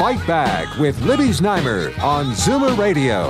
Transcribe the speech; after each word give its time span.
Fight 0.00 0.26
Back 0.26 0.78
with 0.78 0.98
Libby 1.02 1.24
Znaimer 1.24 1.92
on 2.02 2.28
Zoomer 2.28 2.74
Radio. 2.78 3.28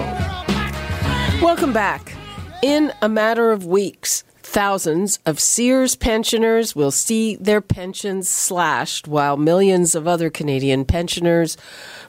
Welcome 1.45 1.73
back. 1.73 2.15
In 2.63 2.93
a 3.03 3.09
matter 3.09 3.51
of 3.51 3.67
weeks, 3.67 4.23
thousands 4.45 5.19
of 5.27 5.41
Sears 5.41 5.97
pensioners 5.97 6.77
will 6.77 6.93
see 6.93 7.35
their 7.35 7.61
pensions 7.61 8.29
slashed 8.29 9.09
while 9.09 9.37
millions 9.37 9.97
of 9.97 10.07
other 10.07 10.31
Canadian 10.31 10.85
pensioners 10.85 11.57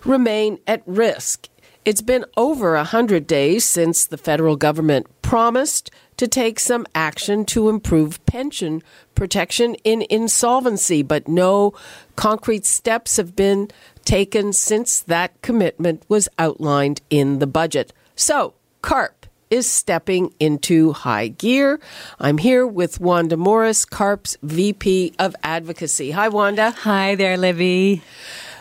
remain 0.06 0.60
at 0.68 0.84
risk. 0.86 1.50
It's 1.84 2.04
been 2.04 2.24
over 2.38 2.76
a 2.76 2.84
hundred 2.84 3.26
days 3.26 3.66
since 3.66 4.06
the 4.06 4.16
federal 4.16 4.58
government 4.58 5.08
promised 5.24 5.90
to 6.22 6.28
take 6.28 6.60
some 6.60 6.86
action 6.94 7.44
to 7.44 7.68
improve 7.68 8.24
pension 8.28 8.84
protection 9.16 9.74
in 9.84 10.04
insolvency, 10.08 11.02
but 11.02 11.28
no 11.28 11.74
concrete 12.16 12.64
steps 12.64 13.18
have 13.18 13.36
been 13.36 13.68
taken 14.06 14.54
since 14.54 15.00
that 15.00 15.42
commitment 15.42 16.06
was 16.08 16.30
outlined 16.38 17.02
in 17.10 17.40
the 17.40 17.48
budget. 17.48 17.92
So, 18.16 18.54
CARP 18.84 19.26
is 19.50 19.66
stepping 19.68 20.32
into 20.40 20.92
high 20.94 21.30
gear. 21.30 21.80
I'm 22.20 22.38
here 22.38 22.68
with 22.68 23.00
Wanda 23.00 23.36
Morris, 23.36 23.84
CARP's 23.84 24.38
VP 24.44 25.16
of 25.18 25.36
Advocacy. 25.42 26.12
Hi, 26.12 26.28
Wanda. 26.28 26.70
Hi 26.70 27.16
there, 27.16 27.36
Libby. 27.36 28.04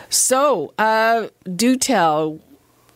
So, 0.08 0.72
uh, 0.78 1.28
do 1.54 1.76
tell, 1.76 2.40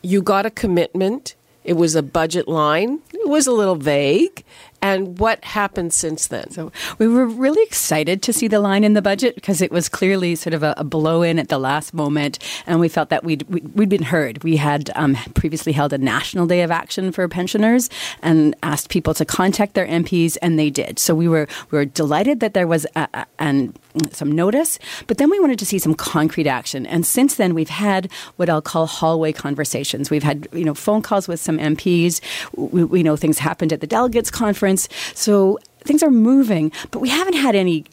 you 0.01 0.23
got 0.23 0.47
a 0.47 0.51
commitment. 0.51 1.35
It 1.65 1.75
was 1.75 1.95
a 1.95 2.03
budget 2.03 2.49
line. 2.49 3.01
Was 3.25 3.47
a 3.47 3.53
little 3.53 3.77
vague. 3.77 4.45
And 4.85 5.19
what 5.19 5.43
happened 5.43 5.95
since 5.95 6.27
then? 6.27 6.51
So 6.51 6.71
we 6.99 7.09
were 7.09 7.25
really 7.25 7.63
excited 7.63 8.21
to 8.21 8.35
see 8.35 8.49
the 8.49 8.61
line 8.61 8.85
in 8.85 8.93
the 8.93 9.01
budget 9.01 9.35
because 9.35 9.63
it 9.63 9.73
was 9.73 9.89
clearly 9.89 10.35
sort 10.35 10.53
of 10.53 10.63
a, 10.63 10.75
a 10.77 10.85
blow 10.85 11.23
in 11.23 11.39
at 11.39 11.49
the 11.49 11.57
last 11.57 11.95
moment, 11.95 12.39
and 12.67 12.81
we 12.81 12.91
felt 12.91 13.09
that 13.09 13.25
we'd 13.25 13.45
we'd, 13.49 13.89
been 13.89 14.03
heard. 14.03 14.45
We 14.45 14.59
had 14.59 14.91
um, 14.95 15.17
previously 15.33 15.73
held 15.73 15.95
a 15.95 15.99
national 15.99 16.47
day 16.47 16.61
of 16.61 16.71
action 16.71 17.13
for 17.13 17.27
pensioners 17.29 17.89
and 18.21 18.55
asked 18.63 18.91
people 18.91 19.15
to 19.15 19.25
contact 19.25 19.73
their 19.73 19.87
MPs, 19.87 20.37
and 20.43 20.59
they 20.59 20.69
did. 20.69 20.99
So 20.99 21.15
we 21.15 21.29
were 21.29 21.49
we 21.71 21.79
were 21.79 21.87
delighted 21.87 22.41
that 22.41 22.53
there 22.53 22.67
was 22.67 22.87
a, 22.95 23.27
a, 23.39 23.69
some 24.13 24.33
notice, 24.33 24.79
but 25.07 25.17
then 25.17 25.31
we 25.31 25.41
wanted 25.41 25.61
to 25.61 25.67
see 25.67 25.79
some 25.79 25.95
concrete 25.95 26.47
action. 26.47 26.85
And 26.85 27.07
since 27.07 27.37
then, 27.37 27.55
we've 27.55 27.71
had 27.71 28.13
what 28.37 28.51
I'll 28.51 28.61
call 28.61 28.87
hallway 28.87 29.33
conversations. 29.33 30.11
We've 30.11 30.23
had 30.23 30.47
you 30.53 30.67
know 30.67 30.75
phone 30.75 31.01
calls 31.01 31.27
with 31.27 31.41
some 31.41 31.57
MPs. 31.57 32.21
We, 32.55 32.85
we 32.85 33.03
know 33.03 33.17
things 33.17 33.39
happened 33.39 33.73
at 33.73 33.81
the 33.81 33.87
delegates 33.87 34.31
conference. 34.31 34.74
So 35.15 35.59
things 35.85 36.03
are 36.03 36.11
moving, 36.11 36.73
but 36.91 37.01
we 37.01 37.09
haven't 37.09 37.35
had 37.35 37.55
any 37.55 37.85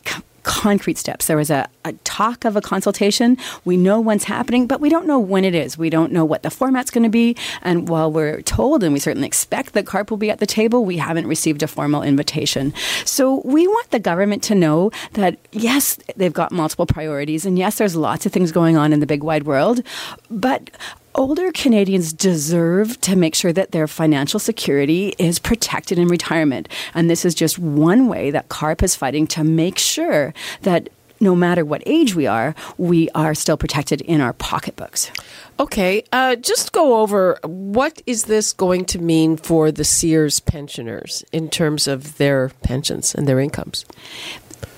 concrete 0.44 0.98
steps. 0.98 1.28
There 1.28 1.38
was 1.38 1.50
a, 1.50 1.68
a, 1.86 1.94
talk 2.04 2.46
of 2.46 2.56
a 2.56 2.62
consultation. 2.62 3.38
We 3.64 3.78
know 3.78 4.00
when's 4.00 4.24
happening, 4.24 4.68
but 4.68 4.82
we 4.82 4.90
don't 4.90 5.06
know 5.06 5.20
when 5.20 5.46
it 5.46 5.54
is. 5.54 5.78
We 5.78 5.90
don't 5.90 6.12
know 6.12 6.26
what 6.26 6.44
the 6.44 6.50
format's 6.50 6.92
going 6.92 7.04
to 7.04 7.10
be. 7.10 7.36
And 7.62 7.88
while 7.88 8.12
we're 8.12 8.42
told, 8.42 8.84
and 8.84 8.94
we 8.94 9.00
certainly 9.00 9.28
expect 9.28 9.74
that 9.74 9.86
CARP 9.86 10.10
will 10.10 10.18
be 10.18 10.32
at 10.32 10.40
the 10.40 10.46
table, 10.46 10.84
we 10.84 10.98
haven't 10.98 11.28
received 11.28 11.64
a 11.64 11.68
formal 11.68 12.02
invitation. 12.02 12.74
So 13.06 13.42
we 13.46 13.68
want 13.68 13.92
the 13.92 14.00
government 14.00 14.44
to 14.44 14.56
know 14.56 14.92
that, 15.14 15.38
yes, 15.52 16.00
they've 16.16 16.34
got 16.34 16.52
multiple 16.52 16.86
priorities, 16.86 17.46
and 17.46 17.58
yes, 17.58 17.78
there's 17.78 17.96
lots 17.96 18.26
of 18.26 18.32
things 18.32 18.52
going 18.52 18.78
on 18.78 18.94
in 18.94 19.00
the 19.00 19.08
big 19.08 19.24
wide 19.24 19.44
world, 19.44 19.82
but 20.30 20.72
older 21.16 21.52
Canadians 21.52 22.14
deserve 22.14 23.00
to 23.02 23.16
make 23.16 23.36
sure 23.36 23.54
that 23.54 23.72
their 23.72 23.88
financial 23.88 24.40
security 24.40 25.14
is 25.18 25.40
protected 25.40 25.98
in 25.98 26.08
retirement. 26.08 26.68
And 26.94 27.10
this 27.10 27.26
is 27.26 27.36
just 27.36 27.60
one 27.60 28.08
way 28.08 28.32
that 28.32 28.50
CARP 28.50 28.84
is 28.84 28.96
fighting 28.96 29.28
to 29.28 29.44
make 29.44 29.78
sure 29.78 30.34
that 30.62 30.90
no 31.22 31.36
matter 31.36 31.64
what 31.64 31.84
age 31.86 32.16
we 32.16 32.26
are, 32.26 32.56
we 32.78 33.08
are 33.12 33.36
still 33.36 33.56
protected 33.56 34.02
in 34.02 34.20
our 34.20 34.34
pocketbooks. 34.34 35.12
Okay, 35.60 36.04
uh, 36.12 36.36
just 36.36 36.72
go 36.72 37.00
over 37.00 37.38
what 37.44 38.02
is 38.08 38.24
this 38.24 38.52
going 38.52 38.86
to 38.86 39.00
mean 39.00 39.38
for 39.38 39.72
the 39.72 39.84
Sears 39.84 40.40
pensioners 40.40 41.24
in 41.32 41.50
terms 41.50 41.88
of 41.88 42.18
their 42.18 42.50
pensions 42.64 43.14
and 43.14 43.28
their 43.28 43.40
incomes? 43.40 43.86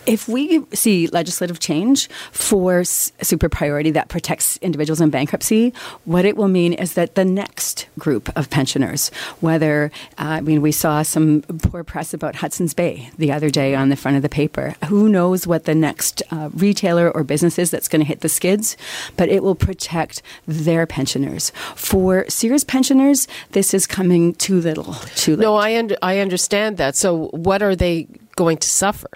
If 0.06 0.28
we 0.28 0.64
see 0.74 1.08
legislative 1.08 1.60
change 1.60 2.10
for 2.32 2.84
super 2.84 3.50
priority 3.50 3.92
that 3.92 4.10
protects 4.10 4.58
individuals 4.58 5.02
in 5.02 5.10
bankruptcy, 5.10 5.74
what 6.06 6.26
it 6.26 6.36
will 6.36 6.48
mean 6.48 6.74
is 6.74 6.94
that 6.94 7.16
the 7.16 7.26
next 7.26 7.88
group 7.98 8.30
of 8.38 8.50
pensioners, 8.50 9.10
whether, 9.40 9.92
uh, 10.18 10.24
I 10.24 10.42
mean, 10.42 10.62
we 10.62 10.72
saw 10.72 11.02
some 11.04 11.42
poor 11.42 11.84
press 11.84 12.14
about 12.14 12.36
Hudson's 12.36 12.74
Bay 12.74 13.10
the 13.18 13.32
other 13.32 13.50
day 13.50 13.76
on 13.76 13.90
the 13.90 13.96
front 13.96 14.18
of 14.18 14.24
the 14.24 14.30
paper. 14.30 14.76
Who 14.88 15.10
knows 15.10 15.48
what 15.48 15.66
the 15.66 15.76
next 15.76 16.22
uh, 16.32 16.50
retailer 16.54 17.10
or 17.10 17.24
business 17.24 17.58
is 17.58 17.72
that's 17.72 17.88
going 17.88 18.02
to 18.02 18.08
hit 18.08 18.22
the 18.22 18.30
skids, 18.30 18.78
but 19.18 19.30
it 19.30 19.44
will 19.44 19.56
protect 19.56 20.22
their 20.48 20.86
pensioners. 20.86 21.52
For 21.76 22.26
Sears 22.30 22.64
pensioners, 22.64 23.28
this 23.52 23.74
is 23.74 23.88
coming 23.88 24.34
too 24.36 24.60
little, 24.60 24.94
too 25.16 25.36
late. 25.36 25.44
No, 25.44 25.56
I, 25.56 25.78
un- 25.78 25.96
I 26.02 26.20
understand 26.20 26.78
that. 26.78 26.96
So, 26.96 27.28
what 27.30 27.62
are 27.62 27.76
they 27.76 28.08
going 28.36 28.58
to 28.58 28.68
suffer? 28.68 29.10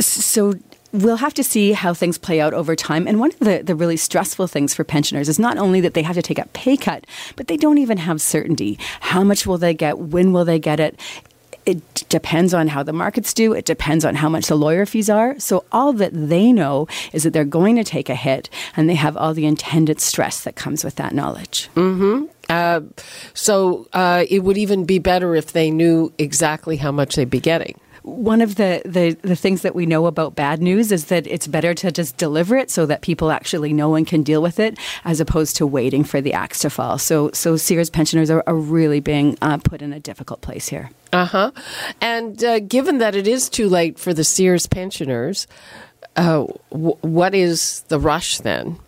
So 0.00 0.54
we'll 0.92 1.16
have 1.16 1.34
to 1.34 1.44
see 1.44 1.72
how 1.72 1.92
things 1.92 2.18
play 2.18 2.40
out 2.40 2.54
over 2.54 2.74
time. 2.74 3.06
And 3.06 3.20
one 3.20 3.30
of 3.32 3.38
the, 3.40 3.62
the 3.62 3.74
really 3.74 3.96
stressful 3.96 4.46
things 4.46 4.74
for 4.74 4.84
pensioners 4.84 5.28
is 5.28 5.38
not 5.38 5.58
only 5.58 5.80
that 5.80 5.94
they 5.94 6.02
have 6.02 6.16
to 6.16 6.22
take 6.22 6.38
a 6.38 6.46
pay 6.48 6.76
cut, 6.76 7.06
but 7.36 7.48
they 7.48 7.56
don't 7.56 7.78
even 7.78 7.98
have 7.98 8.20
certainty. 8.20 8.78
How 9.00 9.22
much 9.22 9.46
will 9.46 9.58
they 9.58 9.74
get? 9.74 9.98
When 9.98 10.32
will 10.32 10.44
they 10.44 10.58
get 10.58 10.80
it? 10.80 10.98
It 11.66 12.08
depends 12.08 12.54
on 12.54 12.68
how 12.68 12.82
the 12.82 12.94
markets 12.94 13.34
do. 13.34 13.52
It 13.52 13.66
depends 13.66 14.02
on 14.02 14.14
how 14.14 14.30
much 14.30 14.46
the 14.46 14.56
lawyer 14.56 14.86
fees 14.86 15.10
are. 15.10 15.38
So 15.38 15.66
all 15.70 15.92
that 15.94 16.12
they 16.14 16.50
know 16.50 16.88
is 17.12 17.24
that 17.24 17.34
they're 17.34 17.44
going 17.44 17.76
to 17.76 17.84
take 17.84 18.08
a 18.08 18.14
hit, 18.14 18.48
and 18.74 18.88
they 18.88 18.94
have 18.94 19.18
all 19.18 19.34
the 19.34 19.44
intended 19.44 20.00
stress 20.00 20.44
that 20.44 20.56
comes 20.56 20.82
with 20.82 20.94
that 20.94 21.12
knowledge. 21.12 21.68
Mm-hmm. 21.74 22.24
Uh, 22.48 22.80
so 23.34 23.86
uh, 23.92 24.24
it 24.30 24.44
would 24.44 24.56
even 24.56 24.86
be 24.86 24.98
better 24.98 25.34
if 25.34 25.52
they 25.52 25.70
knew 25.70 26.10
exactly 26.16 26.76
how 26.78 26.90
much 26.90 27.16
they'd 27.16 27.28
be 27.28 27.40
getting 27.40 27.78
one 28.08 28.40
of 28.40 28.56
the, 28.56 28.82
the, 28.84 29.16
the 29.22 29.36
things 29.36 29.62
that 29.62 29.74
we 29.74 29.86
know 29.86 30.06
about 30.06 30.34
bad 30.34 30.60
news 30.60 30.90
is 30.90 31.06
that 31.06 31.26
it's 31.26 31.46
better 31.46 31.74
to 31.74 31.92
just 31.92 32.16
deliver 32.16 32.56
it 32.56 32.70
so 32.70 32.86
that 32.86 33.02
people 33.02 33.30
actually 33.30 33.72
know 33.72 33.94
and 33.94 34.06
can 34.06 34.22
deal 34.22 34.42
with 34.42 34.58
it 34.58 34.78
as 35.04 35.20
opposed 35.20 35.56
to 35.56 35.66
waiting 35.66 36.04
for 36.04 36.20
the 36.20 36.32
axe 36.32 36.60
to 36.60 36.70
fall. 36.70 36.98
So, 36.98 37.30
so 37.32 37.56
Sears 37.56 37.90
pensioners 37.90 38.30
are, 38.30 38.42
are 38.46 38.56
really 38.56 39.00
being 39.00 39.36
uh, 39.42 39.58
put 39.58 39.82
in 39.82 39.92
a 39.92 40.00
difficult 40.00 40.40
place 40.40 40.68
here. 40.68 40.90
Uh 41.12 41.24
huh. 41.24 41.50
And 42.00 42.42
uh, 42.42 42.60
given 42.60 42.98
that 42.98 43.14
it 43.14 43.26
is 43.26 43.48
too 43.48 43.68
late 43.68 43.98
for 43.98 44.12
the 44.12 44.24
Sears 44.24 44.66
pensioners, 44.66 45.46
uh, 46.16 46.46
w- 46.70 46.96
what 47.00 47.34
is 47.34 47.82
the 47.88 47.98
rush 47.98 48.38
then? 48.38 48.78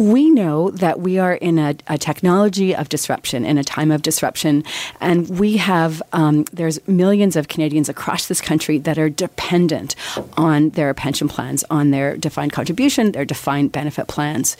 We 0.00 0.30
know 0.30 0.70
that 0.70 1.00
we 1.00 1.18
are 1.18 1.34
in 1.34 1.58
a, 1.58 1.76
a, 1.86 1.98
technology 1.98 2.74
of 2.74 2.88
disruption, 2.88 3.44
in 3.44 3.58
a 3.58 3.64
time 3.64 3.90
of 3.90 4.00
disruption, 4.00 4.64
and 4.98 5.38
we 5.38 5.58
have 5.58 6.02
um, 6.14 6.44
there's 6.52 6.80
millions 6.88 7.36
of 7.36 7.48
Canadians 7.48 7.90
across 7.90 8.26
this 8.26 8.40
country 8.40 8.78
that 8.78 8.98
are 8.98 9.10
dependent 9.10 9.94
on 10.38 10.70
their 10.70 10.94
pension 10.94 11.28
plans, 11.28 11.64
on 11.70 11.90
their 11.90 12.16
defined 12.16 12.52
contribution, 12.52 13.12
their 13.12 13.26
defined 13.26 13.72
benefit 13.72 14.08
plans 14.08 14.56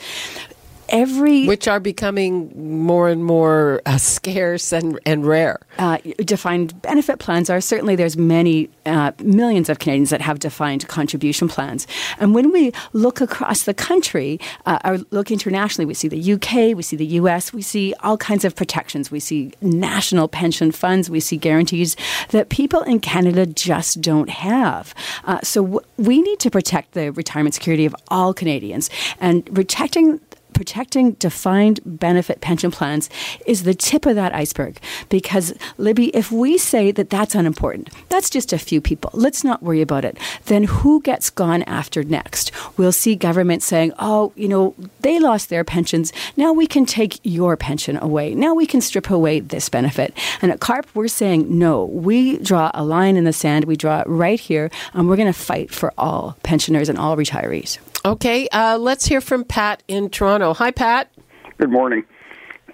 every 0.91 1.45
which 1.47 1.67
are 1.67 1.79
becoming 1.79 2.51
more 2.85 3.09
and 3.09 3.25
more 3.25 3.81
uh, 3.85 3.97
scarce 3.97 4.71
and, 4.71 4.99
and 5.05 5.25
rare. 5.25 5.59
Uh, 5.77 5.97
defined 6.17 6.79
benefit 6.81 7.19
plans 7.19 7.49
are 7.49 7.61
certainly 7.61 7.95
there's 7.95 8.17
many 8.17 8.69
uh, 8.85 9.11
millions 9.23 9.69
of 9.69 9.79
Canadians 9.79 10.09
that 10.09 10.21
have 10.21 10.39
defined 10.39 10.87
contribution 10.87 11.47
plans, 11.47 11.87
and 12.19 12.35
when 12.35 12.51
we 12.51 12.71
look 12.93 13.21
across 13.21 13.63
the 13.63 13.73
country 13.73 14.39
uh, 14.65 14.79
or 14.85 14.97
look 15.11 15.31
internationally, 15.31 15.85
we 15.85 15.93
see 15.93 16.07
the 16.07 16.33
UK, 16.33 16.75
we 16.75 16.83
see 16.83 16.95
the 16.95 17.05
US, 17.05 17.53
we 17.53 17.61
see 17.61 17.93
all 18.01 18.17
kinds 18.17 18.45
of 18.45 18.55
protections. 18.55 19.11
We 19.11 19.19
see 19.19 19.51
national 19.61 20.27
pension 20.27 20.71
funds, 20.71 21.09
we 21.09 21.19
see 21.19 21.37
guarantees 21.37 21.95
that 22.29 22.49
people 22.49 22.81
in 22.81 22.99
Canada 22.99 23.45
just 23.45 24.01
don't 24.01 24.29
have. 24.29 24.93
Uh, 25.25 25.39
so 25.41 25.63
w- 25.63 25.79
we 25.97 26.21
need 26.21 26.39
to 26.39 26.49
protect 26.49 26.93
the 26.93 27.11
retirement 27.11 27.55
security 27.55 27.85
of 27.85 27.95
all 28.09 28.33
Canadians, 28.33 28.89
and 29.19 29.45
protecting 29.53 30.19
protecting 30.53 31.13
defined 31.13 31.79
benefit 31.85 32.41
pension 32.41 32.71
plans 32.71 33.09
is 33.45 33.63
the 33.63 33.73
tip 33.73 34.05
of 34.05 34.15
that 34.15 34.33
iceberg. 34.33 34.79
Because, 35.09 35.53
Libby, 35.77 36.09
if 36.15 36.31
we 36.31 36.57
say 36.57 36.91
that 36.91 37.09
that's 37.09 37.35
unimportant, 37.35 37.89
that's 38.09 38.29
just 38.29 38.53
a 38.53 38.57
few 38.57 38.81
people, 38.81 39.09
let's 39.13 39.43
not 39.43 39.63
worry 39.63 39.81
about 39.81 40.05
it, 40.05 40.17
then 40.45 40.63
who 40.63 41.01
gets 41.01 41.29
gone 41.29 41.63
after 41.63 42.03
next? 42.03 42.51
We'll 42.77 42.91
see 42.91 43.15
government 43.15 43.63
saying, 43.63 43.93
oh, 43.99 44.33
you 44.35 44.47
know, 44.47 44.75
they 45.01 45.19
lost 45.19 45.49
their 45.49 45.63
pensions. 45.63 46.11
Now 46.37 46.53
we 46.53 46.67
can 46.67 46.85
take 46.85 47.19
your 47.23 47.57
pension 47.57 47.97
away. 47.97 48.35
Now 48.35 48.53
we 48.53 48.65
can 48.65 48.81
strip 48.81 49.09
away 49.09 49.39
this 49.39 49.69
benefit. 49.69 50.13
And 50.41 50.51
at 50.51 50.59
CARP, 50.59 50.85
we're 50.93 51.07
saying, 51.07 51.57
no, 51.57 51.85
we 51.85 52.37
draw 52.37 52.71
a 52.73 52.83
line 52.83 53.17
in 53.17 53.23
the 53.23 53.33
sand. 53.33 53.65
We 53.65 53.75
draw 53.75 54.01
it 54.01 54.07
right 54.07 54.39
here, 54.39 54.69
and 54.93 55.07
we're 55.07 55.15
going 55.15 55.31
to 55.31 55.39
fight 55.39 55.71
for 55.71 55.93
all 55.97 56.37
pensioners 56.43 56.89
and 56.89 56.97
all 56.97 57.17
retirees. 57.17 57.77
Okay, 58.03 58.47
uh, 58.49 58.77
let's 58.79 59.05
hear 59.05 59.21
from 59.21 59.43
Pat 59.43 59.83
in 59.87 60.09
Toronto. 60.09 60.53
Hi, 60.55 60.71
Pat. 60.71 61.11
Good 61.59 61.69
morning. 61.69 62.03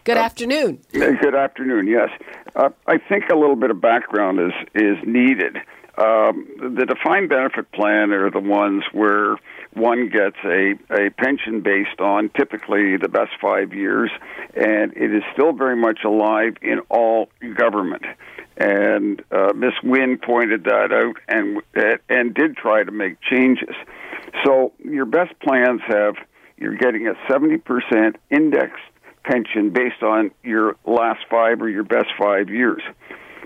Good 0.05 0.15
uh, 0.15 0.21
afternoon. 0.21 0.79
Good 0.93 1.35
afternoon. 1.35 1.87
Yes, 1.87 2.09
uh, 2.55 2.69
I 2.87 2.97
think 2.97 3.25
a 3.29 3.35
little 3.35 3.57
bit 3.57 3.69
of 3.69 3.81
background 3.81 4.39
is 4.39 4.53
is 4.73 4.97
needed. 5.05 5.57
Um, 5.97 6.47
the 6.59 6.85
defined 6.85 7.27
benefit 7.27 7.71
plan 7.71 8.11
are 8.11 8.31
the 8.31 8.39
ones 8.39 8.83
where 8.93 9.35
one 9.73 10.09
gets 10.09 10.37
a, 10.45 10.75
a 10.91 11.09
pension 11.09 11.61
based 11.61 11.99
on 11.99 12.29
typically 12.37 12.95
the 12.97 13.09
best 13.09 13.31
five 13.41 13.73
years, 13.73 14.11
and 14.55 14.95
it 14.95 15.13
is 15.13 15.23
still 15.33 15.51
very 15.51 15.75
much 15.75 15.99
alive 16.05 16.55
in 16.61 16.79
all 16.89 17.29
government. 17.55 18.03
And 18.57 19.21
uh, 19.31 19.53
Miss 19.55 19.73
Wynne 19.83 20.17
pointed 20.17 20.63
that 20.63 20.91
out 20.91 21.17
and 21.27 21.61
and 22.09 22.33
did 22.33 22.57
try 22.57 22.83
to 22.83 22.91
make 22.91 23.21
changes. 23.21 23.75
So 24.43 24.73
your 24.83 25.05
best 25.05 25.39
plans 25.39 25.81
have 25.87 26.15
you're 26.57 26.75
getting 26.75 27.07
a 27.07 27.13
70% 27.31 28.15
indexed 28.31 28.83
pension 29.23 29.69
based 29.69 30.01
on 30.01 30.31
your 30.43 30.75
last 30.85 31.19
five 31.29 31.61
or 31.61 31.69
your 31.69 31.83
best 31.83 32.07
five 32.17 32.49
years. 32.49 32.81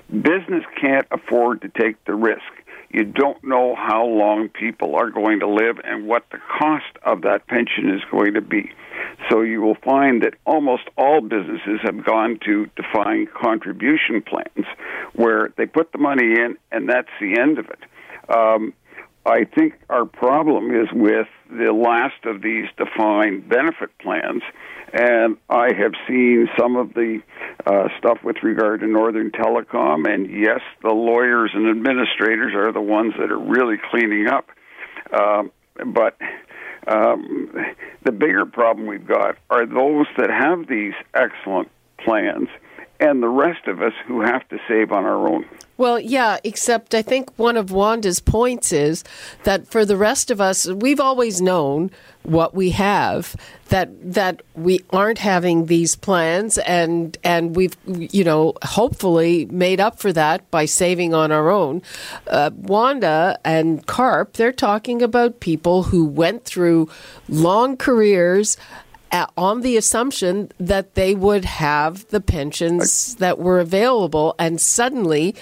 Business 0.09 0.63
can't 0.79 1.07
afford 1.11 1.61
to 1.61 1.69
take 1.69 2.03
the 2.05 2.13
risk. 2.13 2.41
You 2.93 3.05
don't 3.05 3.41
know 3.43 3.75
how 3.75 4.05
long 4.05 4.49
people 4.49 4.95
are 4.95 5.09
going 5.09 5.39
to 5.39 5.47
live 5.47 5.77
and 5.83 6.07
what 6.07 6.25
the 6.31 6.39
cost 6.59 6.97
of 7.03 7.21
that 7.21 7.47
pension 7.47 7.89
is 7.89 8.01
going 8.11 8.33
to 8.33 8.41
be. 8.41 8.71
So 9.29 9.41
you 9.41 9.61
will 9.61 9.77
find 9.83 10.23
that 10.23 10.33
almost 10.45 10.83
all 10.97 11.21
businesses 11.21 11.79
have 11.83 12.03
gone 12.05 12.39
to 12.45 12.69
defined 12.75 13.29
contribution 13.33 14.21
plans 14.21 14.67
where 15.13 15.53
they 15.57 15.65
put 15.65 15.91
the 15.91 15.97
money 15.97 16.33
in 16.33 16.57
and 16.71 16.89
that's 16.89 17.09
the 17.19 17.39
end 17.39 17.59
of 17.59 17.67
it. 17.69 17.79
Um, 18.29 18.73
I 19.25 19.45
think 19.45 19.73
our 19.89 20.05
problem 20.05 20.71
is 20.71 20.87
with 20.91 21.27
the 21.49 21.71
last 21.71 22.25
of 22.25 22.41
these 22.41 22.65
defined 22.77 23.47
benefit 23.47 23.95
plans, 23.99 24.41
and 24.93 25.37
I 25.49 25.73
have 25.73 25.93
seen 26.07 26.49
some 26.59 26.75
of 26.75 26.93
the 26.93 27.21
uh, 27.65 27.89
stuff 27.99 28.17
with 28.23 28.37
regard 28.41 28.79
to 28.79 28.87
Northern 28.87 29.31
Telecom, 29.31 30.11
and 30.11 30.29
yes, 30.29 30.61
the 30.81 30.93
lawyers 30.93 31.51
and 31.53 31.69
administrators 31.69 32.53
are 32.55 32.71
the 32.71 32.81
ones 32.81 33.13
that 33.19 33.31
are 33.31 33.39
really 33.39 33.77
cleaning 33.91 34.27
up. 34.27 34.49
Um, 35.13 35.51
but 35.93 36.17
um, 36.87 37.53
the 38.03 38.11
bigger 38.11 38.45
problem 38.45 38.87
we've 38.87 39.07
got 39.07 39.37
are 39.49 39.65
those 39.67 40.07
that 40.17 40.29
have 40.31 40.67
these 40.67 40.93
excellent 41.13 41.69
plans 42.03 42.49
and 43.01 43.21
the 43.21 43.27
rest 43.27 43.67
of 43.67 43.81
us 43.81 43.93
who 44.05 44.21
have 44.21 44.47
to 44.49 44.59
save 44.67 44.91
on 44.91 45.03
our 45.05 45.27
own. 45.27 45.43
Well, 45.77 45.99
yeah, 45.99 46.37
except 46.43 46.93
I 46.93 47.01
think 47.01 47.31
one 47.37 47.57
of 47.57 47.71
Wanda's 47.71 48.19
points 48.19 48.71
is 48.71 49.03
that 49.43 49.67
for 49.67 49.83
the 49.83 49.97
rest 49.97 50.29
of 50.29 50.39
us, 50.39 50.67
we've 50.67 50.99
always 50.99 51.41
known 51.41 51.89
what 52.21 52.53
we 52.53 52.69
have 52.69 53.35
that 53.69 53.89
that 54.13 54.43
we 54.53 54.83
aren't 54.91 55.17
having 55.17 55.65
these 55.65 55.95
plans 55.95 56.59
and 56.59 57.17
and 57.23 57.55
we've 57.55 57.75
you 57.87 58.23
know 58.23 58.53
hopefully 58.63 59.45
made 59.45 59.79
up 59.79 59.97
for 59.97 60.13
that 60.13 60.49
by 60.51 60.65
saving 60.65 61.15
on 61.15 61.31
our 61.31 61.49
own 61.49 61.81
uh, 62.27 62.51
wanda 62.55 63.39
and 63.43 63.87
carp 63.87 64.33
they're 64.33 64.51
talking 64.51 65.01
about 65.01 65.39
people 65.39 65.81
who 65.81 66.05
went 66.05 66.45
through 66.45 66.87
long 67.27 67.75
careers 67.75 68.55
on 69.37 69.61
the 69.61 69.77
assumption 69.77 70.51
that 70.59 70.95
they 70.95 71.15
would 71.15 71.45
have 71.45 72.07
the 72.09 72.21
pensions 72.21 73.15
that 73.15 73.39
were 73.39 73.59
available, 73.59 74.35
and 74.39 74.59
suddenly, 74.59 75.35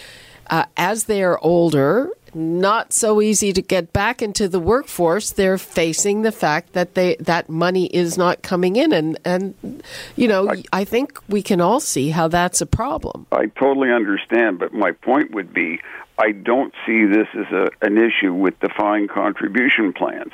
uh, 0.50 0.66
as 0.78 1.06
they 1.06 1.24
are 1.24 1.40
older, 1.42 2.10
not 2.34 2.94
so 2.94 3.22
easy 3.22 3.54
to 3.54 3.62
get 3.62 3.94
back 3.94 4.22
into 4.22 4.48
the 4.48 4.60
workforce. 4.60 5.32
They're 5.32 5.58
facing 5.58 6.22
the 6.22 6.32
fact 6.32 6.74
that 6.74 6.96
they 6.96 7.16
that 7.20 7.50
money 7.50 7.88
is 7.88 8.18
not 8.18 8.42
coming 8.42 8.76
in, 8.76 8.92
and 8.94 9.18
and 9.26 9.84
you 10.16 10.28
know 10.28 10.50
I, 10.50 10.64
I 10.74 10.84
think 10.86 11.20
we 11.28 11.42
can 11.42 11.62
all 11.62 11.80
see 11.80 12.10
how 12.10 12.28
that's 12.28 12.62
a 12.62 12.66
problem. 12.66 13.28
I 13.32 13.48
totally 13.58 13.92
understand, 13.92 14.60
but 14.60 14.74
my 14.74 14.92
point 14.92 15.32
would 15.32 15.54
be 15.54 15.80
I 16.18 16.34
don't 16.34 16.74
see 16.86 17.06
this 17.06 17.28
as 17.34 17.48
a, 17.52 17.70
an 17.82 17.98
issue 17.98 18.34
with 18.34 18.60
defined 18.60 19.10
contribution 19.10 19.94
plans. 19.94 20.34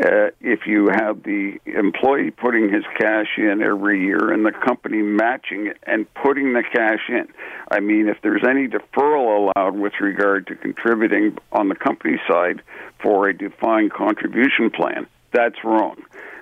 Uh, 0.00 0.30
if 0.40 0.66
you 0.66 0.88
have 0.88 1.22
the 1.24 1.60
employee 1.66 2.30
putting 2.30 2.72
his 2.72 2.84
cash 2.98 3.36
in 3.36 3.60
every 3.60 4.02
year 4.02 4.32
and 4.32 4.46
the 4.46 4.52
company 4.52 5.02
matching 5.02 5.66
it 5.66 5.76
and 5.82 6.12
putting 6.14 6.54
the 6.54 6.62
cash 6.62 7.00
in, 7.10 7.28
I 7.70 7.80
mean, 7.80 8.08
if 8.08 8.16
there's 8.22 8.44
any 8.48 8.66
deferral 8.66 9.52
allowed 9.54 9.76
with 9.76 9.92
regard 10.00 10.46
to 10.46 10.54
contributing 10.54 11.36
on 11.52 11.68
the 11.68 11.74
company 11.74 12.18
side 12.26 12.62
for 13.02 13.28
a 13.28 13.36
defined 13.36 13.92
contribution 13.92 14.70
plan, 14.70 15.06
that's 15.32 15.62
wrong. 15.64 15.96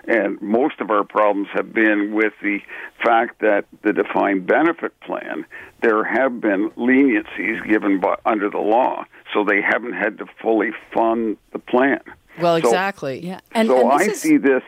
And 0.07 0.41
most 0.41 0.81
of 0.81 0.91
our 0.91 1.03
problems 1.03 1.49
have 1.53 1.73
been 1.73 2.15
with 2.15 2.35
the 2.41 2.61
fact 3.05 3.41
that 3.41 3.65
the 3.83 3.93
defined 3.93 4.47
benefit 4.47 4.99
plan, 5.01 5.45
there 5.83 6.05
have 6.05 6.41
been 6.41 6.71
leniencies 6.77 7.67
given 7.67 7.99
by, 7.99 8.17
under 8.25 8.49
the 8.51 8.59
law, 8.59 9.05
so 9.35 9.43
they 9.43 9.61
haven't 9.61 9.95
had 9.95 10.19
to 10.19 10.27
fully 10.41 10.71
fund 10.95 11.37
the 11.53 11.59
plan. 11.59 12.01
Well, 12.41 12.57
exactly. 12.57 13.21
So, 13.21 13.27
yeah. 13.27 13.41
And, 13.53 13.69
so 13.69 13.81
and 13.81 13.93
I 13.93 14.05
is... 14.05 14.21
see 14.21 14.37
this 14.37 14.63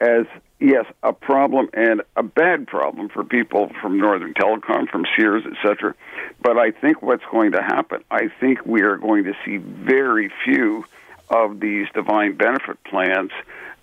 as 0.00 0.26
yes, 0.60 0.86
a 1.02 1.12
problem 1.12 1.68
and 1.74 2.02
a 2.16 2.22
bad 2.22 2.66
problem 2.66 3.08
for 3.08 3.24
people 3.24 3.70
from 3.80 3.98
Northern 3.98 4.34
Telecom, 4.34 4.88
from 4.88 5.04
Sears, 5.16 5.44
etc. 5.46 5.94
But 6.42 6.58
I 6.58 6.70
think 6.70 7.02
what's 7.02 7.24
going 7.30 7.52
to 7.52 7.62
happen, 7.62 8.02
I 8.10 8.28
think 8.40 8.64
we 8.64 8.82
are 8.82 8.96
going 8.96 9.24
to 9.24 9.34
see 9.44 9.58
very 9.58 10.30
few 10.44 10.84
of 11.30 11.60
these 11.60 11.86
defined 11.94 12.38
benefit 12.38 12.82
plans 12.84 13.30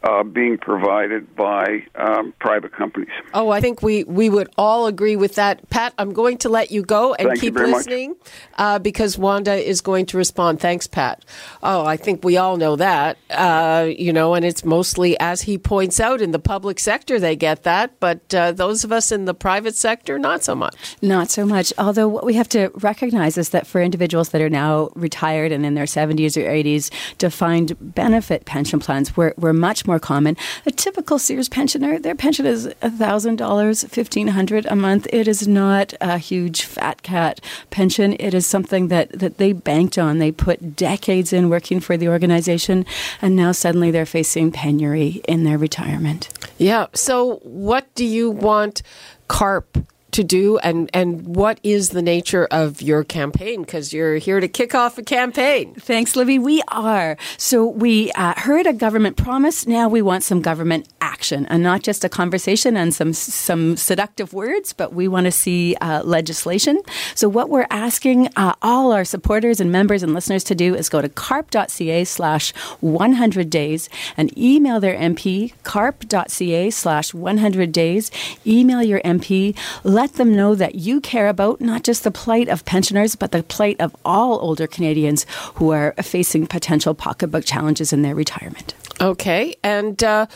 uh, 0.03 0.24
being 0.24 0.57
provided 0.57 1.36
by 1.36 1.86
um, 1.95 2.33
private 2.39 2.74
companies. 2.74 3.09
Oh, 3.33 3.50
I 3.50 3.62
think 3.62 3.83
we, 3.83 4.03
we 4.06 4.30
would 4.30 4.50
all 4.57 4.88
agree 4.88 5.15
with 5.15 5.36
that. 5.36 5.69
Pat, 5.69 5.94
I'm 5.98 6.12
going 6.12 6.38
to 6.39 6.50
let 6.50 6.71
you 6.71 6.81
go 6.81 7.13
and 7.13 7.30
Thank 7.30 7.42
keep 7.42 7.53
listening 7.56 8.15
uh, 8.57 8.80
because 8.80 9.18
Wanda 9.18 9.53
is 9.53 9.81
going 9.81 10.07
to 10.07 10.18
respond. 10.18 10.59
Thanks, 10.59 10.88
Pat. 10.88 11.24
Oh, 11.62 11.86
I 11.86 11.98
think 11.98 12.24
we 12.24 12.38
all 12.38 12.57
know 12.57 12.75
that, 12.77 13.18
uh, 13.30 13.88
you 13.95 14.12
know, 14.12 14.33
and 14.33 14.44
it's 14.44 14.65
mostly, 14.65 15.19
as 15.19 15.44
he 15.44 15.57
points 15.57 16.00
out, 16.00 16.21
in 16.21 16.31
the 16.31 16.39
public 16.39 16.80
sector 16.80 17.19
they 17.19 17.36
get 17.36 17.63
that, 17.63 18.00
but 18.00 18.33
uh, 18.33 18.51
those 18.51 18.83
of 18.83 18.92
us 18.92 19.12
in 19.12 19.25
the 19.25 19.33
private 19.33 19.75
sector, 19.75 20.18
not 20.18 20.44
so 20.44 20.56
much. 20.56 20.97
Not 21.02 21.30
so 21.30 21.45
much. 21.45 21.73
Although 21.78 22.07
what 22.07 22.25
we 22.25 22.33
have 22.35 22.49
to 22.49 22.71
recognize 22.75 23.37
is 23.37 23.49
that 23.49 23.68
for 23.68 23.81
individuals 23.81 24.30
that 24.30 24.42
are 24.42 24.49
now 24.49 24.90
retired 24.95 25.52
and 25.52 25.66
in 25.66 25.75
their 25.75 25.85
70s 25.85 26.37
or 26.37 26.49
80s, 26.49 26.90
defined 27.18 27.75
benefit 27.80 28.45
pension 28.45 28.80
plans, 28.80 29.16
we're, 29.16 29.33
we're 29.37 29.54
much 29.54 29.85
more 29.85 29.91
more 29.92 30.00
common. 30.00 30.38
A 30.66 30.71
typical 30.71 31.19
Sears 31.19 31.50
pensioner, 31.50 32.00
their 32.00 32.16
pension 32.16 32.45
is 32.45 32.68
$1,000, 32.81 33.38
1,500 33.38 34.66
a 34.68 34.76
month. 34.76 35.06
It 35.12 35.28
is 35.28 35.48
not 35.50 35.94
a 36.00 36.18
huge 36.18 36.64
fat 36.64 37.04
cat 37.04 37.42
pension. 37.71 38.16
It 38.18 38.33
is 38.33 38.48
something 38.48 38.88
that, 38.88 39.12
that 39.19 39.38
they 39.38 39.52
banked 39.52 39.98
on. 39.98 40.19
They 40.19 40.31
put 40.31 40.78
decades 40.78 41.33
in 41.33 41.50
working 41.50 41.81
for 41.81 41.98
the 41.98 42.07
organization, 42.07 42.86
and 43.21 43.36
now 43.36 43.52
suddenly 43.52 43.92
they're 43.92 44.06
facing 44.06 44.54
penury 44.54 45.21
in 45.28 45.44
their 45.44 45.57
retirement. 45.57 46.30
Yeah. 46.57 46.86
So, 46.94 47.42
what 47.44 47.94
do 47.95 48.06
you 48.06 48.30
want 48.31 48.81
CARP 49.28 49.86
to 50.11 50.23
do 50.23 50.57
and 50.59 50.89
and 50.94 51.35
what 51.35 51.59
is 51.63 51.89
the 51.89 52.01
nature 52.01 52.47
of 52.51 52.81
your 52.81 53.03
campaign? 53.03 53.61
Because 53.61 53.94
you're 53.94 54.15
here 54.15 54.39
to 54.39 54.47
kick 54.47 54.75
off 54.75 54.97
a 54.97 55.03
campaign. 55.03 55.73
Thanks 55.75 56.15
libby 56.15 56.39
we 56.39 56.61
are. 56.68 57.18
So 57.37 57.65
we 57.65 58.11
uh, 58.13 58.33
heard 58.37 58.65
a 58.65 58.73
government 58.73 59.18
promise. 59.18 59.68
Now 59.68 59.87
we 59.87 60.01
want 60.01 60.23
some 60.23 60.41
government 60.41 60.87
action 61.01 61.45
and 61.47 61.63
not 61.63 61.83
just 61.83 62.03
a 62.03 62.09
conversation 62.09 62.75
and 62.75 62.94
some 62.94 63.13
some 63.13 63.77
seductive 63.77 64.33
words 64.33 64.73
but 64.73 64.94
we 64.94 65.07
want 65.07 65.25
to 65.25 65.31
see 65.31 65.75
uh, 65.81 66.01
legislation. 66.03 66.81
So 67.15 67.30
what 67.30 67.49
we're 67.49 67.68
asking 67.69 68.30
uh, 68.35 68.53
all 68.61 68.91
our 68.91 69.06
supporters 69.06 69.59
and 69.59 69.71
members 69.71 70.03
and 70.03 70.13
listeners 70.13 70.44
to 70.45 70.56
do 70.56 70.75
is 70.75 70.89
go 70.89 71.01
to 71.01 71.09
carp.ca 71.09 72.03
slash 72.06 72.53
100 72.81 73.49
days 73.49 73.89
and 74.18 74.35
email 74.37 74.80
their 74.80 74.95
mp 74.95 75.53
carp.ca 75.63 76.69
slash 76.69 77.13
100 77.13 77.71
days. 77.71 78.11
Email 78.45 78.83
your 78.83 78.99
mp 79.01 79.56
let 79.83 80.00
them 80.07 80.35
know 80.35 80.55
that 80.55 80.75
you 80.75 80.99
care 81.01 81.27
about 81.27 81.61
not 81.61 81.83
just 81.83 82.03
the 82.03 82.11
plight 82.11 82.49
of 82.49 82.65
pensioners, 82.65 83.15
but 83.15 83.31
the 83.31 83.43
plight 83.43 83.79
of 83.79 83.95
all 84.03 84.39
older 84.39 84.67
Canadians 84.67 85.25
who 85.55 85.71
are 85.71 85.93
facing 86.01 86.47
potential 86.47 86.93
pocketbook 86.93 87.45
challenges 87.45 87.93
in 87.93 88.01
their 88.01 88.15
retirement. 88.15 88.73
Okay. 89.01 89.55
And 89.63 90.01
uh, 90.03 90.27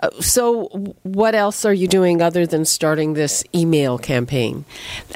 uh, 0.00 0.10
so, 0.20 0.66
what 1.02 1.34
else 1.34 1.64
are 1.64 1.74
you 1.74 1.88
doing 1.88 2.22
other 2.22 2.46
than 2.46 2.64
starting 2.64 3.14
this 3.14 3.42
email 3.52 3.98
campaign? 3.98 4.64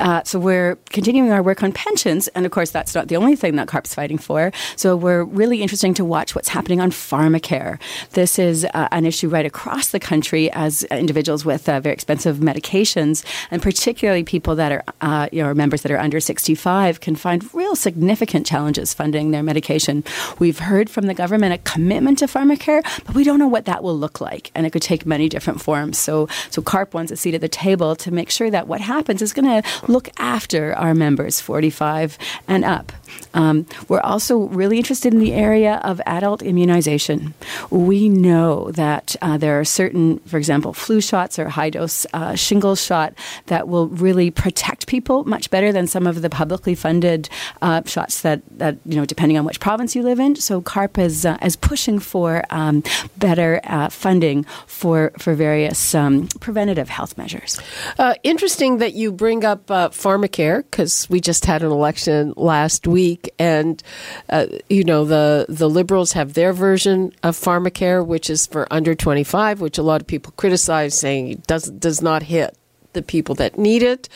Uh, 0.00 0.25
so, 0.25 0.40
we're 0.40 0.75
continuing 0.86 1.30
our 1.30 1.40
work 1.40 1.62
on 1.62 1.70
pensions. 1.70 2.26
And 2.28 2.44
of 2.44 2.50
course, 2.50 2.72
that's 2.72 2.96
not 2.96 3.06
the 3.06 3.16
only 3.16 3.36
thing 3.36 3.54
that 3.56 3.68
CARP's 3.68 3.94
fighting 3.94 4.18
for. 4.18 4.50
So, 4.75 4.96
we're 4.96 5.22
really 5.22 5.62
interesting 5.62 5.94
to 5.94 6.04
watch 6.04 6.34
what's 6.34 6.48
happening 6.48 6.80
on 6.80 6.90
pharmacare. 6.90 7.78
This 8.10 8.40
is 8.40 8.64
uh, 8.75 8.88
an 8.90 9.06
issue 9.06 9.28
right 9.28 9.46
across 9.46 9.90
the 9.90 10.00
country 10.00 10.50
as 10.50 10.82
individuals 10.84 11.44
with 11.44 11.68
uh, 11.68 11.78
very 11.78 11.92
expensive 11.92 12.38
medications, 12.38 13.25
and 13.52 13.62
particularly 13.62 14.25
people 14.25 14.56
that 14.56 14.72
are, 14.72 14.84
uh, 15.00 15.28
you 15.30 15.44
know, 15.44 15.54
members 15.54 15.82
that 15.82 15.92
are 15.92 15.98
under 15.98 16.18
65, 16.18 16.98
can 17.00 17.14
find 17.14 17.54
real 17.54 17.76
significant 17.76 18.46
challenges 18.46 18.92
funding 18.92 19.30
their 19.30 19.44
medication. 19.44 20.02
We've 20.40 20.58
heard 20.58 20.90
from 20.90 21.06
the 21.06 21.14
government 21.14 21.54
a 21.54 21.58
commitment 21.58 22.18
to 22.18 22.26
pharmacare 22.26 22.82
but 23.05 23.15
we 23.15 23.25
don't 23.25 23.38
know 23.38 23.49
what 23.49 23.67
that 23.67 23.83
will 23.83 23.99
look 23.99 24.21
like, 24.21 24.50
and 24.55 24.67
it 24.67 24.71
could 24.71 24.83
take 24.83 25.07
many 25.07 25.29
different 25.29 25.61
forms. 25.61 25.99
So, 25.99 26.29
so 26.50 26.62
CARP 26.62 26.95
wants 26.95 27.12
a 27.12 27.17
seat 27.17 27.35
at 27.35 27.41
the 27.41 27.49
table 27.49 27.97
to 27.97 28.11
make 28.11 28.31
sure 28.31 28.50
that 28.50 28.69
what 28.69 28.81
happens 28.81 29.23
is 29.23 29.33
going 29.33 29.62
to 29.62 29.69
look 29.88 30.09
after 30.19 30.75
our 30.75 30.95
members, 30.95 31.41
45 31.41 32.19
and 32.49 32.65
up. 32.65 32.93
Um, 33.34 33.66
we're 33.88 34.00
also 34.00 34.38
really 34.38 34.78
interested 34.78 35.12
in 35.12 35.20
the 35.20 35.32
area 35.32 35.80
of 35.84 36.00
adult 36.06 36.42
immunization. 36.42 37.34
We 37.70 38.08
know 38.08 38.70
that 38.72 39.16
uh, 39.22 39.36
there 39.38 39.60
are 39.60 39.64
certain, 39.64 40.18
for 40.20 40.38
example, 40.38 40.72
flu 40.72 41.00
shots 41.00 41.38
or 41.38 41.48
high 41.48 41.70
dose 41.70 42.06
uh, 42.12 42.34
shingles 42.34 42.82
shot 42.82 43.14
that 43.46 43.68
will 43.68 43.88
really 43.88 44.30
protect 44.30 44.86
people 44.86 45.25
much 45.25 45.50
better 45.50 45.72
than 45.72 45.86
some 45.86 46.06
of 46.06 46.22
the 46.22 46.30
publicly 46.30 46.75
funded 46.75 47.28
uh, 47.62 47.82
shots 47.84 48.22
that, 48.22 48.42
that, 48.58 48.76
you 48.84 48.96
know, 48.96 49.04
depending 49.04 49.38
on 49.38 49.44
which 49.44 49.60
province 49.60 49.94
you 49.94 50.02
live 50.02 50.18
in. 50.18 50.36
So 50.36 50.60
CARP 50.60 50.98
is, 50.98 51.25
uh, 51.25 51.38
is 51.42 51.56
pushing 51.56 51.98
for 51.98 52.42
um, 52.50 52.82
better 53.18 53.60
uh, 53.64 53.88
funding 53.88 54.44
for, 54.66 55.12
for 55.18 55.34
various 55.34 55.94
um, 55.94 56.28
preventative 56.40 56.88
health 56.88 57.16
measures. 57.18 57.60
Uh, 57.98 58.14
interesting 58.22 58.78
that 58.78 58.94
you 58.94 59.12
bring 59.12 59.44
up 59.44 59.66
pharmacare 59.66 60.64
because 60.70 61.08
we 61.10 61.20
just 61.20 61.44
had 61.46 61.62
an 61.62 61.70
election 61.70 62.32
last 62.36 62.86
week 62.86 62.96
week, 62.97 63.23
and 63.38 63.83
uh, 64.31 64.47
you 64.71 64.85
know 64.91 65.05
the 65.05 65.47
the 65.49 65.69
liberals 65.69 66.12
have 66.12 66.33
their 66.33 66.53
version 66.53 67.12
of 67.23 67.37
pharmacare, 67.37 68.05
which 68.05 68.31
is 68.31 68.47
for 68.47 68.67
under 68.71 68.95
twenty 68.95 69.25
five, 69.25 69.61
which 69.61 69.79
a 69.79 69.83
lot 69.91 70.00
of 70.00 70.07
people 70.07 70.33
criticize, 70.37 70.99
saying 70.99 71.43
does 71.47 71.65
does 71.71 72.00
not 72.00 72.23
hit 72.35 72.57
the 72.95 73.03
people 73.03 73.35
that 73.37 73.59
need 73.59 73.83
it. 73.83 74.09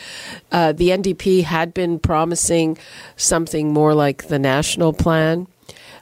Uh, 0.51 0.71
the 0.71 0.89
NDP 0.89 1.43
had 1.43 1.73
been 1.73 1.99
promising 1.99 2.77
something 3.15 3.71
more 3.71 3.93
like 3.93 4.27
the 4.27 4.39
national 4.39 4.93
plan, 4.93 5.47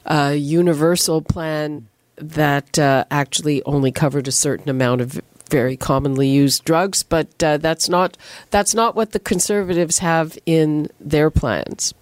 a 0.06 0.36
universal 0.36 1.22
plan 1.22 1.88
that 2.16 2.80
uh, 2.80 3.04
actually 3.12 3.62
only 3.64 3.92
covered 3.92 4.28
a 4.28 4.32
certain 4.32 4.70
amount 4.70 5.02
of 5.02 5.22
very 5.50 5.76
commonly 5.76 6.28
used 6.28 6.64
drugs, 6.64 7.04
but 7.04 7.28
uh, 7.44 7.58
that's 7.58 7.90
not 7.90 8.18
that's 8.52 8.74
not 8.74 8.96
what 8.96 9.12
the 9.12 9.20
conservatives 9.20 10.00
have 10.00 10.38
in 10.46 10.90
their 11.00 11.30
plans. 11.30 11.94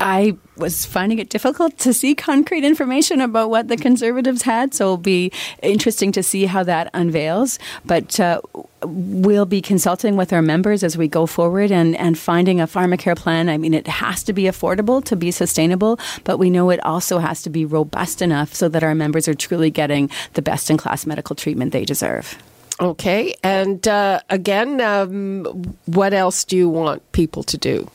I 0.00 0.36
was 0.56 0.86
finding 0.86 1.18
it 1.18 1.28
difficult 1.28 1.76
to 1.78 1.92
see 1.92 2.14
concrete 2.14 2.64
information 2.64 3.20
about 3.20 3.50
what 3.50 3.68
the 3.68 3.76
conservatives 3.76 4.42
had, 4.42 4.72
so 4.72 4.84
it'll 4.84 4.96
be 4.96 5.30
interesting 5.62 6.10
to 6.12 6.22
see 6.22 6.46
how 6.46 6.62
that 6.62 6.90
unveils. 6.94 7.58
But 7.84 8.18
uh, 8.18 8.40
we'll 8.82 9.44
be 9.44 9.60
consulting 9.60 10.16
with 10.16 10.32
our 10.32 10.40
members 10.40 10.82
as 10.82 10.96
we 10.96 11.06
go 11.06 11.26
forward 11.26 11.70
and, 11.70 11.94
and 11.96 12.18
finding 12.18 12.60
a 12.60 12.66
pharmacare 12.66 13.16
plan. 13.16 13.50
I 13.50 13.58
mean, 13.58 13.74
it 13.74 13.86
has 13.86 14.22
to 14.24 14.32
be 14.32 14.44
affordable 14.44 15.04
to 15.04 15.16
be 15.16 15.30
sustainable, 15.30 15.98
but 16.24 16.38
we 16.38 16.48
know 16.48 16.70
it 16.70 16.84
also 16.84 17.18
has 17.18 17.42
to 17.42 17.50
be 17.50 17.66
robust 17.66 18.22
enough 18.22 18.54
so 18.54 18.70
that 18.70 18.82
our 18.82 18.94
members 18.94 19.28
are 19.28 19.34
truly 19.34 19.70
getting 19.70 20.10
the 20.32 20.42
best 20.42 20.70
in 20.70 20.78
class 20.78 21.04
medical 21.04 21.36
treatment 21.36 21.72
they 21.72 21.84
deserve. 21.84 22.38
Okay. 22.80 23.34
And 23.42 23.86
uh, 23.86 24.20
again, 24.30 24.80
um, 24.80 25.44
what 25.84 26.14
else 26.14 26.44
do 26.44 26.56
you 26.56 26.66
want 26.66 27.02
people 27.12 27.42
to 27.42 27.58
do? 27.58 27.90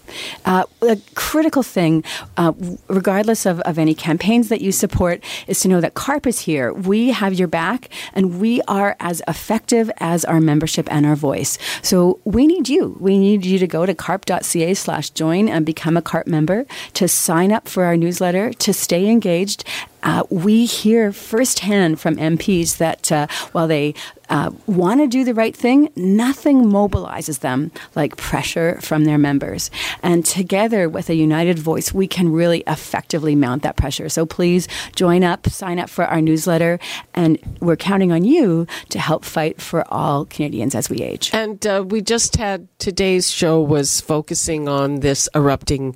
Uh, 0.46 0.66
a 0.84 0.98
critical 1.16 1.64
thing, 1.64 2.04
uh, 2.38 2.54
regardless 2.88 3.48
of, 3.48 3.60
of 3.62 3.80
any 3.80 3.96
campaigns 3.96 4.50
that 4.50 4.62
you 4.62 4.72
support, 4.72 5.24
is 5.48 5.60
to 5.62 5.68
know 5.68 5.82
that 5.82 5.96
CARP 5.96 6.28
is 6.28 6.40
here. 6.42 6.72
We 6.72 7.10
have 7.10 7.34
your 7.34 7.48
back, 7.48 7.90
and 8.14 8.40
we 8.40 8.62
are 8.68 8.96
as 9.00 9.24
effective 9.28 9.90
as 9.98 10.24
our 10.24 10.40
membership 10.40 10.88
and 10.92 11.08
our 11.08 11.16
voice. 11.16 11.58
So 11.82 12.20
we 12.24 12.46
need 12.46 12.70
you. 12.70 12.96
We 13.00 13.18
need 13.18 13.44
you 13.44 13.58
to 13.58 13.68
go 13.68 13.88
to 13.88 13.96
carp.ca 13.96 14.74
slash 14.76 15.10
join 15.10 15.50
and 15.50 15.66
become 15.66 15.98
a 15.98 16.02
CARP 16.04 16.28
member, 16.28 16.68
to 16.94 17.08
sign 17.08 17.52
up 17.52 17.68
for 17.68 17.86
our 17.86 17.98
newsletter, 17.98 18.54
to 18.54 18.72
stay 18.72 19.08
engaged, 19.08 19.64
uh, 20.06 20.24
we 20.30 20.66
hear 20.66 21.12
firsthand 21.12 22.00
from 22.00 22.16
MPs 22.16 22.78
that 22.78 23.12
uh, 23.12 23.28
while 23.52 23.68
they 23.68 23.96
uh, 24.30 24.52
want 24.68 25.02
to 25.02 25.08
do 25.08 25.24
the 25.24 25.34
right 25.34 25.56
thing, 25.56 25.90
nothing 25.96 26.64
mobilizes 26.66 27.40
them 27.40 27.72
like 27.96 28.16
pressure 28.16 28.80
from 28.82 29.06
their 29.06 29.18
members. 29.18 29.72
And 30.04 30.24
together 30.26 30.88
with 30.88 31.10
a 31.10 31.16
united 31.16 31.60
voice, 31.60 31.94
we 31.94 32.08
can 32.08 32.32
really 32.32 32.64
effectively 32.68 33.36
mount 33.36 33.64
that 33.64 33.78
pressure. 33.78 34.08
So 34.10 34.26
please 34.26 34.68
join 34.96 35.24
up, 35.24 35.50
sign 35.50 35.80
up 35.80 35.90
for 35.90 36.06
our 36.06 36.22
newsletter, 36.22 36.80
and 37.14 37.40
we're 37.60 37.76
counting 37.76 38.12
on 38.12 38.24
you 38.24 38.68
to 38.90 39.00
help 39.00 39.26
fight 39.26 39.60
for 39.60 39.92
all 39.92 40.26
Canadians 40.26 40.76
as 40.76 40.90
we 40.90 40.98
age. 40.98 41.32
And 41.34 41.66
uh, 41.66 41.84
we 41.86 42.02
just 42.02 42.36
had 42.36 42.68
today's 42.80 43.32
show 43.32 43.60
was 43.60 44.02
focusing 44.02 44.70
on 44.70 45.00
this 45.00 45.28
erupting 45.36 45.96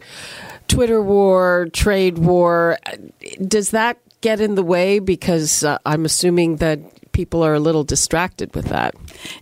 Twitter 0.70 1.02
war, 1.02 1.68
trade 1.74 2.18
war. 2.18 2.78
Does 3.46 3.72
that 3.72 3.98
get 4.22 4.40
in 4.40 4.56
the 4.56 4.64
way? 4.64 5.00
Because 5.00 5.64
uh, 5.64 5.78
I'm 5.86 6.06
assuming 6.06 6.58
that 6.58 7.12
people 7.12 7.44
are 7.44 7.56
a 7.56 7.60
little 7.60 7.84
distracted 7.84 8.56
with 8.56 8.66
that. 8.66 8.96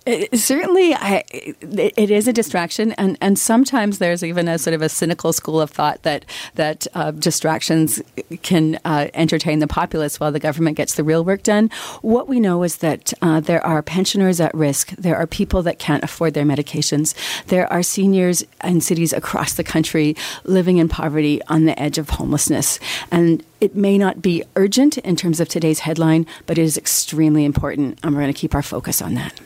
It, 0.06 0.40
certainly, 0.40 0.94
I, 0.94 1.24
it 1.30 2.12
is 2.12 2.28
a 2.28 2.34
distraction, 2.34 2.94
and, 2.94 3.18
and 3.22 3.38
sometimes 3.38 4.00
there's 4.00 4.24
even 4.24 4.48
a 4.48 4.58
sort 4.58 4.74
of 4.74 4.82
a 4.82 4.90
cynical 4.90 5.34
school 5.34 5.60
of 5.60 5.70
thought 5.70 6.04
that 6.04 6.26
that 6.56 6.88
uh, 6.94 7.12
distractions 7.12 8.02
can 8.42 8.80
uh, 8.86 9.08
entertain 9.14 9.60
the 9.60 9.68
populace 9.68 10.20
while 10.20 10.32
the 10.32 10.40
government 10.40 10.78
gets 10.78 10.96
the 10.96 11.04
real 11.04 11.24
work 11.24 11.44
done. 11.44 11.70
What 12.02 12.28
we 12.28 12.40
know 12.40 12.64
is 12.64 12.78
that 12.78 13.14
uh, 13.22 13.40
there 13.40 13.66
are 13.66 13.82
pensioners 13.82 14.40
at 14.40 14.54
risk. 14.54 14.92
There 14.92 15.16
are 15.16 15.28
people 15.28 15.62
that 15.64 15.80
can't 15.80 16.04
afford 16.04 16.34
their 16.34 16.46
medications. 16.46 17.14
There 17.46 17.72
are 17.72 17.84
seniors 17.84 18.44
in 18.64 18.82
cities 18.82 19.14
across 19.14 19.54
the 19.54 19.64
country 19.64 20.16
living 20.44 20.78
in 20.78 20.88
poverty 20.90 21.42
on 21.48 21.66
the 21.66 21.80
edge 21.80 21.98
of 21.98 22.12
homelessness, 22.12 22.80
and 23.12 23.44
it 23.60 23.76
may 23.76 23.98
not 23.98 24.22
be 24.22 24.44
urgent 24.56 24.98
in 25.00 25.16
terms 25.16 25.40
of 25.40 25.50
today's 25.50 25.80
headline, 25.80 26.26
but 26.46 26.58
it 26.58 26.64
is 26.64 26.78
extremely 26.78 27.44
important, 27.44 28.00
and 28.04 28.14
we're 28.14 28.22
going 28.22 28.34
to 28.34 28.40
keep 28.40 28.56
our 28.56 28.62
focus 28.62 29.02
on 29.02 29.16
that. 29.16 29.40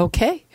Okay. 0.00 0.46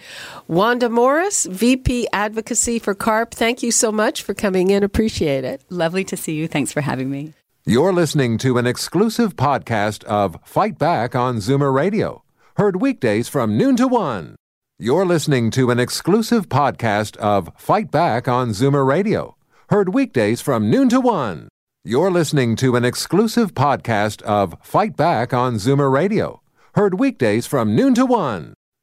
Wanda 0.47 0.89
Morris, 0.89 1.45
VP 1.45 2.07
Advocacy 2.11 2.79
for 2.79 2.95
CARP, 2.95 3.31
thank 3.31 3.61
you 3.61 3.71
so 3.71 3.91
much 3.91 4.23
for 4.23 4.33
coming 4.33 4.71
in. 4.71 4.83
Appreciate 4.83 5.43
it. 5.43 5.61
Lovely 5.69 6.03
to 6.05 6.17
see 6.17 6.33
you. 6.33 6.47
Thanks 6.47 6.71
for 6.71 6.81
having 6.81 7.11
me. 7.11 7.33
You're 7.63 7.93
listening 7.93 8.39
to 8.39 8.57
an 8.57 8.65
exclusive 8.65 9.35
podcast 9.35 10.03
of 10.05 10.37
Fight 10.43 10.79
Back 10.79 11.15
on 11.15 11.37
Zoomer 11.37 11.71
Radio, 11.71 12.23
heard 12.57 12.81
weekdays 12.81 13.27
from 13.27 13.55
noon 13.55 13.75
to 13.75 13.87
one. 13.87 14.35
You're 14.79 15.05
listening 15.05 15.51
to 15.51 15.69
an 15.69 15.79
exclusive 15.79 16.49
podcast 16.49 17.15
of 17.17 17.51
Fight 17.55 17.91
Back 17.91 18.27
on 18.27 18.49
Zoomer 18.49 18.85
Radio, 18.85 19.35
heard 19.69 19.93
weekdays 19.93 20.41
from 20.41 20.71
noon 20.71 20.89
to 20.89 20.99
one. 20.99 21.49
You're 21.83 22.11
listening 22.11 22.55
to 22.57 22.75
an 22.75 22.83
exclusive 22.83 23.53
podcast 23.53 24.23
of 24.23 24.57
Fight 24.63 24.97
Back 24.97 25.35
on 25.35 25.55
Zoomer 25.55 25.91
Radio, 25.91 26.41
heard 26.73 26.99
weekdays 26.99 27.45
from 27.45 27.75
noon 27.75 27.93
to 27.93 28.07
one. 28.07 28.55